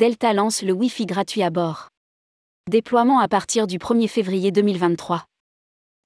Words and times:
Delta 0.00 0.32
lance 0.32 0.62
le 0.62 0.72
Wi-Fi 0.72 1.04
gratuit 1.04 1.42
à 1.42 1.50
bord. 1.50 1.90
Déploiement 2.70 3.18
à 3.18 3.28
partir 3.28 3.66
du 3.66 3.76
1er 3.76 4.08
février 4.08 4.50
2023. 4.50 5.26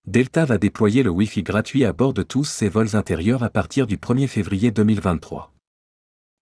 Delta 0.09 0.45
va 0.45 0.59
déployer 0.59 1.05
le 1.05 1.11
Wi-Fi 1.11 1.45
gratuit 1.45 1.85
à 1.85 1.93
bord 1.93 2.12
de 2.12 2.25
tous 2.25 2.43
ses 2.43 2.69
vols 2.69 2.96
intérieurs 2.96 3.45
à 3.45 3.51
partir 3.51 3.87
du 3.87 3.96
1er 3.96 4.27
février 4.27 4.73
2023. 4.73 5.52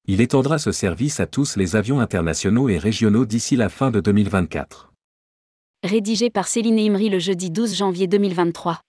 Il 0.06 0.22
étendra 0.22 0.56
ce 0.56 0.72
service 0.72 1.20
à 1.20 1.26
tous 1.26 1.56
les 1.56 1.76
avions 1.76 2.00
internationaux 2.00 2.70
et 2.70 2.78
régionaux 2.78 3.26
d'ici 3.26 3.54
la 3.54 3.68
fin 3.68 3.90
de 3.90 4.00
2024. 4.00 4.90
Rédigé 5.84 6.30
par 6.30 6.48
Céline 6.48 6.78
Imri 6.78 7.10
le 7.10 7.18
jeudi 7.18 7.50
12 7.50 7.76
janvier 7.76 8.06
2023. 8.06 8.80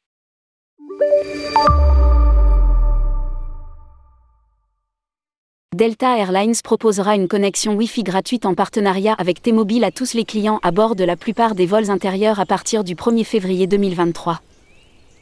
Delta 5.74 6.20
Airlines 6.20 6.62
proposera 6.64 7.16
une 7.16 7.28
connexion 7.28 7.74
Wi-Fi 7.74 8.04
gratuite 8.04 8.46
en 8.46 8.54
partenariat 8.54 9.16
avec 9.18 9.42
T-Mobile 9.42 9.84
à 9.84 9.90
tous 9.90 10.14
les 10.14 10.24
clients 10.24 10.60
à 10.62 10.70
bord 10.70 10.96
de 10.96 11.04
la 11.04 11.16
plupart 11.16 11.56
des 11.56 11.66
vols 11.66 11.90
intérieurs 11.90 12.40
à 12.40 12.46
partir 12.46 12.84
du 12.84 12.94
1er 12.94 13.24
février 13.24 13.66
2023. 13.66 14.40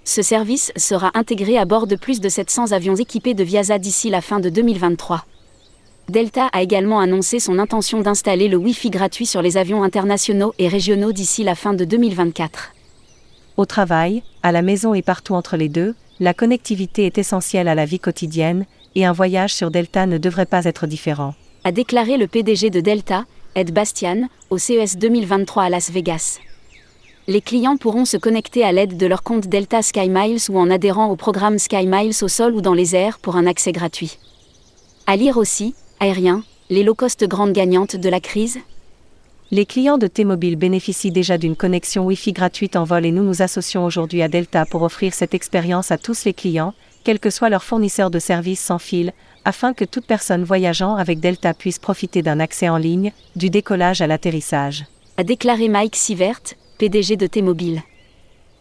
Ce 0.04 0.22
service 0.22 0.74
sera 0.76 1.12
intégré 1.14 1.58
à 1.58 1.64
bord 1.64 1.88
de 1.88 1.96
plus 1.96 2.20
de 2.20 2.28
700 2.28 2.74
avions 2.74 2.96
équipés 2.96 3.34
de 3.34 3.46
Viasa 3.46 3.80
d'ici 3.80 4.10
la 4.10 4.20
fin 4.20 4.42
de 4.42 4.50
2023. 4.50 5.24
Delta 6.10 6.48
a 6.52 6.62
également 6.62 7.00
annoncé 7.00 7.40
son 7.40 7.58
intention 7.58 8.02
d'installer 8.02 8.50
le 8.50 8.58
Wi-Fi 8.58 8.90
gratuit 8.90 9.28
sur 9.28 9.42
les 9.42 9.56
avions 9.56 9.84
internationaux 9.84 10.54
et 10.60 10.68
régionaux 10.68 11.14
d'ici 11.14 11.46
la 11.46 11.56
fin 11.56 11.74
de 11.74 11.86
2024. 11.86 12.74
Au 13.56 13.66
travail, 13.66 14.22
à 14.44 14.52
la 14.52 14.62
maison 14.62 14.94
et 14.94 15.02
partout 15.02 15.34
entre 15.34 15.56
les 15.56 15.70
deux, 15.70 15.96
la 16.20 16.34
connectivité 16.34 17.06
est 17.06 17.18
essentielle 17.18 17.70
à 17.70 17.76
la 17.76 17.86
vie 17.86 18.00
quotidienne, 18.00 18.66
et 18.96 19.06
un 19.06 19.12
voyage 19.12 19.54
sur 19.54 19.72
Delta 19.72 20.06
ne 20.06 20.18
devrait 20.18 20.46
pas 20.46 20.66
être 20.66 20.88
différent. 20.88 21.34
A 21.64 21.72
déclaré 21.72 22.18
le 22.18 22.28
PDG 22.28 22.70
de 22.70 22.82
Delta, 22.82 23.26
Ed 23.56 23.72
Bastian, 23.72 24.28
au 24.50 24.58
CES 24.58 24.98
2023 24.98 25.64
à 25.64 25.70
Las 25.70 25.92
Vegas. 25.92 26.40
Les 27.28 27.42
clients 27.42 27.78
pourront 27.78 28.06
se 28.06 28.18
connecter 28.18 28.64
à 28.64 28.72
l'aide 28.72 28.98
de 28.98 29.06
leur 29.06 29.22
compte 29.22 29.48
Delta 29.48 29.82
SkyMiles 29.82 30.50
ou 30.50 30.58
en 30.58 30.72
adhérant 30.72 31.10
au 31.10 31.16
programme 31.16 31.60
SkyMiles 31.60 32.24
au 32.24 32.28
sol 32.28 32.56
ou 32.56 32.62
dans 32.62 32.74
les 32.74 32.96
airs 32.96 33.20
pour 33.20 33.36
un 33.36 33.46
accès 33.46 33.72
gratuit. 33.72 34.18
À 35.06 35.16
lire 35.16 35.38
aussi, 35.38 35.76
aérien, 36.00 36.44
les 36.70 36.84
low 36.84 36.96
cost 36.96 37.24
grandes 37.28 37.54
gagnantes 37.54 37.96
de 37.96 38.10
la 38.10 38.20
crise 38.20 38.58
Les 39.52 39.66
clients 39.66 39.98
de 39.98 40.08
T-Mobile 40.08 40.56
bénéficient 40.56 41.12
déjà 41.12 41.38
d'une 41.38 41.56
connexion 41.56 42.06
Wi-Fi 42.06 42.34
gratuite 42.34 42.76
en 42.76 42.86
vol 42.86 43.06
et 43.06 43.12
nous 43.12 43.24
nous 43.24 43.42
associons 43.42 43.86
aujourd'hui 43.86 44.24
à 44.24 44.28
Delta 44.28 44.66
pour 44.66 44.82
offrir 44.82 45.14
cette 45.14 45.34
expérience 45.34 45.92
à 45.92 45.98
tous 45.98 46.26
les 46.26 46.34
clients, 46.34 46.74
quel 47.04 47.20
que 47.20 47.30
soit 47.30 47.50
leur 47.50 47.64
fournisseur 47.64 48.12
de 48.12 48.20
services 48.20 48.60
sans 48.60 48.80
fil, 48.80 49.14
afin 49.46 49.74
que 49.74 49.86
toute 49.86 50.06
personne 50.06 50.44
voyageant 50.44 50.96
avec 50.96 51.20
Delta 51.20 51.54
puisse 51.54 51.80
profiter 51.80 52.22
d'un 52.22 52.40
accès 52.40 52.70
en 52.70 52.78
ligne, 52.78 53.12
du 53.36 53.50
décollage 53.50 54.02
à 54.02 54.08
l'atterrissage. 54.08 54.86
A 55.18 55.24
déclaré 55.24 55.68
Mike 55.68 55.96
Sivert, 55.96 56.42
PDG 56.78 57.16
de 57.16 57.28
T-Mobile. 57.28 57.82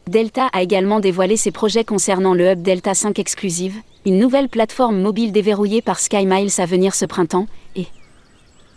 Delta 0.07 0.47
a 0.53 0.63
également 0.63 1.01
dévoilé 1.01 1.37
ses 1.37 1.51
projets 1.51 1.85
concernant 1.85 2.35
le 2.35 2.53
Hub 2.53 2.63
Delta 2.63 2.95
5 2.95 3.19
Exclusive, 3.19 3.77
une 4.07 4.19
nouvelle 4.19 4.49
plateforme 4.49 5.01
mobile 5.01 5.31
déverrouillée 5.33 5.83
par 5.83 6.01
SkyMiles 6.01 6.61
à 6.61 6.67
venir 6.67 6.95
ce 6.95 7.05
printemps, 7.05 7.47
et 7.77 7.87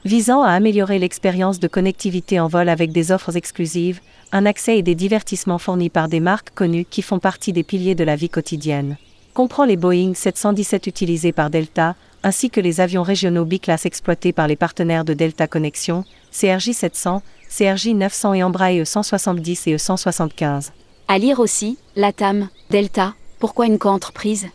visant 0.05 0.43
à 0.43 0.49
améliorer 0.49 0.99
l'expérience 0.99 1.59
de 1.59 1.67
connectivité 1.69 2.39
en 2.39 2.47
vol 2.47 2.67
avec 2.67 2.91
des 2.91 3.11
offres 3.11 3.37
exclusives, 3.37 4.01
un 4.33 4.45
accès 4.45 4.77
et 4.77 4.83
des 4.83 4.95
divertissements 4.95 5.57
fournis 5.57 5.89
par 5.89 6.09
des 6.09 6.19
marques 6.19 6.53
connues 6.53 6.85
qui 6.85 7.01
font 7.01 7.19
partie 7.19 7.53
des 7.53 7.63
piliers 7.63 7.95
de 7.95 8.03
la 8.03 8.17
vie 8.17 8.29
quotidienne 8.29 8.97
comprend 9.33 9.65
les 9.65 9.77
Boeing 9.77 10.13
717 10.13 10.87
utilisés 10.87 11.31
par 11.31 11.49
Delta, 11.49 11.95
ainsi 12.23 12.49
que 12.49 12.61
les 12.61 12.79
avions 12.81 13.03
régionaux 13.03 13.45
biclasse 13.45 13.85
exploités 13.85 14.31
par 14.31 14.47
les 14.47 14.55
partenaires 14.55 15.05
de 15.05 15.13
Delta 15.13 15.47
Connexion, 15.47 16.05
CRJ 16.31 16.71
700, 16.71 17.21
CRJ 17.49 17.87
900 17.89 18.33
et 18.35 18.43
Embraer 18.43 18.83
E170 18.83 19.69
et 19.69 19.75
E175. 19.75 20.69
À 21.07 21.17
lire 21.17 21.39
aussi, 21.39 21.77
Latam, 21.95 22.49
Delta, 22.69 23.13
pourquoi 23.39 23.65
une 23.65 23.77
co-entreprise 23.77 24.47